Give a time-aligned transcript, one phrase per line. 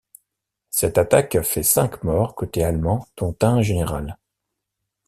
[0.71, 4.17] Cette attaque fait cinq morts côté allemand dont un général.